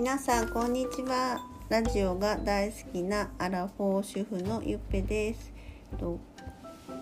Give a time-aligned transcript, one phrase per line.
[0.00, 1.46] 皆さんこんにちは。
[1.68, 5.52] ラジオが大好きなアラフォー主婦のゆっぺです。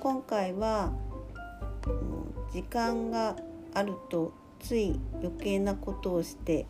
[0.00, 0.94] 今回は
[2.54, 3.36] 時間が
[3.74, 6.64] あるとつい余計なことをして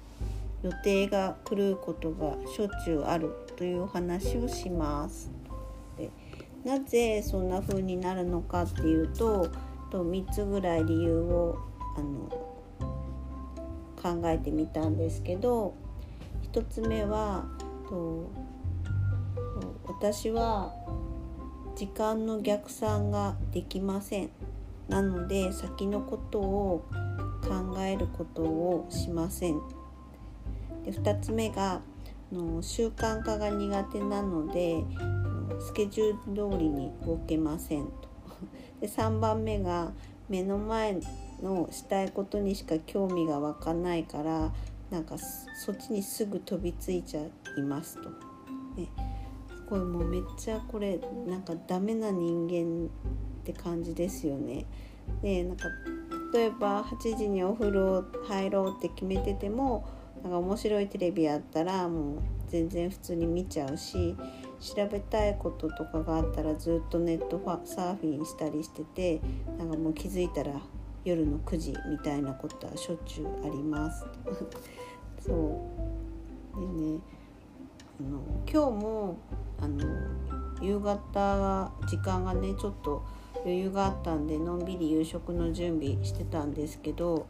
[0.64, 5.30] 予定が狂うことがしょっちゅうあるというお話をします。
[5.96, 6.10] で
[6.64, 9.48] なぜそんな風になるのかっていうと
[9.92, 11.56] と3つぐらい理由を
[11.96, 12.28] あの
[14.02, 15.85] 考えてみたんですけど
[16.56, 17.44] 1つ目は
[17.86, 18.32] と
[19.86, 20.72] 私は
[21.76, 24.30] 時間の逆算ができません。
[24.88, 26.88] なので先のことを
[27.42, 29.60] 考えることをしません。
[30.82, 31.82] で2つ目が
[32.32, 34.82] の習慣化が苦手なので
[35.60, 38.08] スケジュール通りに動けませんと。
[38.80, 39.92] で3番目が
[40.30, 41.00] 目の前
[41.42, 44.52] のしたいことにしか興味が湧かないから
[44.90, 47.20] なんかそっちにすぐ飛びついちゃ
[47.56, 48.08] いますと。
[48.80, 48.88] ね、
[49.48, 52.88] すごいもうめっちゃこれなんかダメな人間っ
[53.44, 54.66] て感じですよね。
[55.22, 55.68] でなんか
[56.32, 59.88] 例えば8時にお風呂入ろうって決めてても
[60.22, 64.16] なんか面白いテレビあったらもう全然普通に見ちゃうし
[64.60, 69.20] 調べたいこととかがあったらずっとネットサーフィンしたりしてて
[69.58, 70.52] なんかもう気づいたら
[71.06, 74.04] 夜の9時みたいなことはしょっちゅうあります。
[75.24, 75.32] そ
[76.56, 77.00] うでね
[78.00, 78.20] あの
[78.50, 79.16] 今日も
[79.60, 79.84] あの
[80.60, 83.02] 夕方時間がねちょっと
[83.36, 87.26] 余裕があったんでのんびり夕食の準備してたんですけど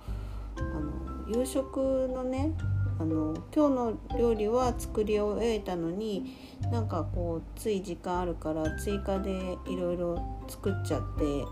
[0.56, 2.52] あの夕食のね
[2.98, 6.34] あの今日の料理は作り終えたのに
[6.72, 11.44] なんかこうつい時間あるから追加でいろいろ作っちゃって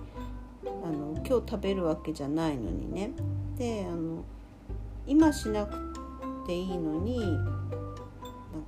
[0.66, 3.10] あの今日食べるわけじゃないのにね
[3.56, 4.24] であの
[5.06, 5.76] 今しなく
[6.46, 7.36] ていいのになん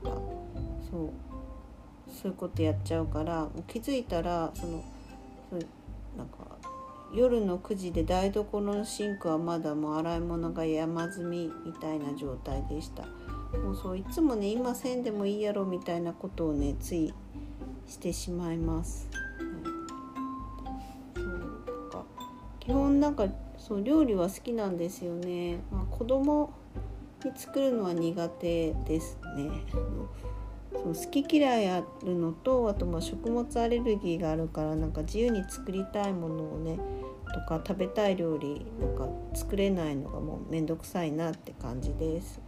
[0.02, 0.20] か
[0.90, 1.10] そう
[2.10, 4.84] そういうことやっちゃうから気づいたらその
[5.50, 5.60] そう
[6.16, 6.56] なんか
[7.14, 13.04] 夜の9時で台所のシンクはまだもう洗い物が山積みみたいな状態でした
[13.58, 17.14] もうそういつもね今せんでもいいやろみたいなことをねつい
[17.86, 19.08] してしまいます。
[22.66, 26.52] 基本なんかそう料理は好きなんですよね、まあ、子供
[27.24, 29.50] に作るのは苦手ですね。
[30.72, 36.78] そう好き嫌いあるのとあとまあ食物アレルギーがあるからなんか自由に作りたいものをね
[37.32, 42.40] とか食べたい料理なんか作れないのがもうめんどくさいなって感じです。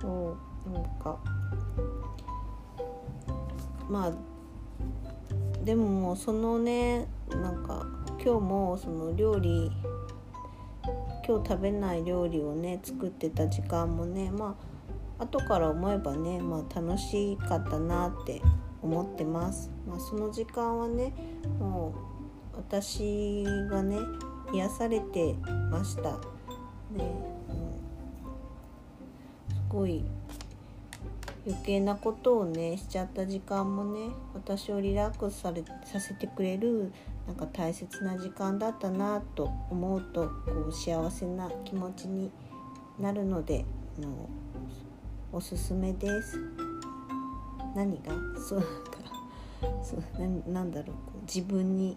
[0.00, 0.36] そ
[0.66, 1.18] うなんか
[3.88, 7.86] まあでももそのねなんか
[8.26, 9.70] 今日もその料理
[11.24, 14.58] 今日食べない料理をね作ってた時間もねま
[15.20, 18.42] あ後から思えばね、まあ、楽しかったなって
[18.82, 19.70] 思ってます。
[19.86, 21.12] まあ、その時間はね
[21.60, 21.94] も
[22.52, 23.96] う私がね
[24.52, 25.36] 癒されて
[25.70, 26.10] ました。
[26.10, 26.18] ね、
[26.98, 27.04] うん、
[29.54, 30.02] すごい
[31.46, 36.92] 余計なことをねしちゃった時間もね私をリラックスされさせてくれる
[37.26, 42.32] なんか大切な時間だったなと思うとこう幸せな気持ちに
[42.98, 43.64] なるので
[43.98, 44.28] の
[45.32, 46.38] おすすめです。
[47.74, 48.12] 何が？
[48.40, 48.64] そう
[49.82, 51.96] そうななんだろうこう自分に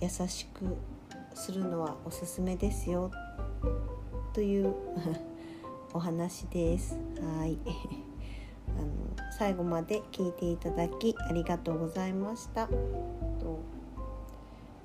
[0.00, 0.76] 優しく
[1.34, 3.10] するのはおすすめですよ
[4.32, 4.74] という
[5.94, 6.96] お話です。
[7.20, 7.58] はい
[8.82, 8.90] あの
[9.38, 12.66] 最後まで聞いていただきありがとうございました。
[12.66, 13.60] と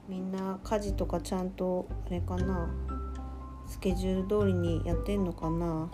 [0.07, 2.69] みんな家事とかちゃんとあれかな？
[3.67, 5.89] スケジュール通りにやってんのかな？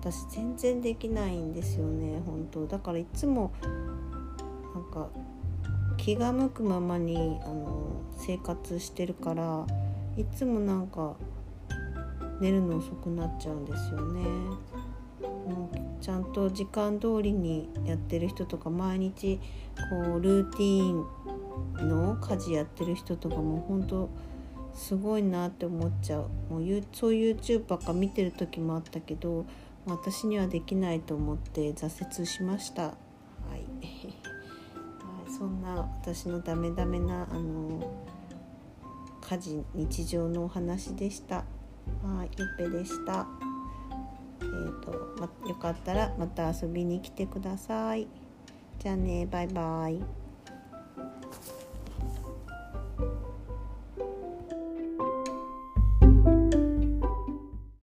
[0.00, 3.52] 私全然できないんですよね本当だからいつも
[4.74, 5.08] なんか
[5.96, 9.66] 気が向くままにあの生活してるから
[10.18, 11.14] いつもなんか
[12.38, 14.22] 寝るの遅くなっちゃうんですよね。
[16.04, 19.40] ちゃんと時間通りにやってる人とか毎日
[19.88, 24.10] こうルーティーンの家事やってる人とかも本当
[24.74, 29.46] すごいなって思っちゃうもうそういう YouTube ばっか見てる時もあったけど
[29.86, 32.82] 私にはできないと思って挫折しました。
[32.82, 32.92] は
[33.56, 33.64] い、
[35.32, 37.80] そんな私のダメダメなあの
[39.22, 41.44] 家事日常のお話でした。
[42.02, 43.26] はい、ゆっぺでした。
[44.54, 48.06] えーとま、よかったらまた遊びに来てください。
[48.78, 50.23] じゃあねバイバイ。